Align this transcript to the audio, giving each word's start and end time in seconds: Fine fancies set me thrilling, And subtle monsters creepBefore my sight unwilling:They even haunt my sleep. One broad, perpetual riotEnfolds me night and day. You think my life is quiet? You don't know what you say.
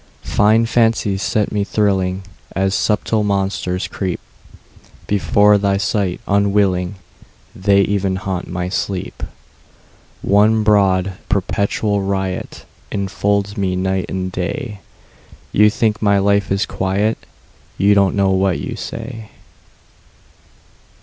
Fine 0.35 0.65
fancies 0.65 1.21
set 1.21 1.51
me 1.51 1.63
thrilling, 1.63 2.23
And 2.53 2.73
subtle 2.73 3.23
monsters 3.23 3.87
creepBefore 5.09 5.61
my 5.61 5.77
sight 5.77 6.19
unwilling:They 6.27 7.81
even 7.81 8.15
haunt 8.15 8.47
my 8.47 8.67
sleep. 8.67 9.21
One 10.23 10.63
broad, 10.63 11.17
perpetual 11.29 11.99
riotEnfolds 11.99 13.55
me 13.57 13.75
night 13.75 14.07
and 14.09 14.31
day. 14.31 14.79
You 15.51 15.69
think 15.69 16.01
my 16.01 16.17
life 16.17 16.51
is 16.51 16.65
quiet? 16.65 17.15
You 17.77 17.93
don't 17.93 18.15
know 18.15 18.31
what 18.31 18.57
you 18.59 18.75
say. 18.75 19.29